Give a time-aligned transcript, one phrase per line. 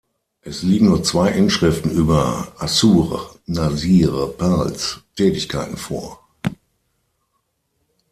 [0.41, 6.27] Es liegen nur zwei Inschriften über Aššur-nāṣir-pals Tätigkeiten vor.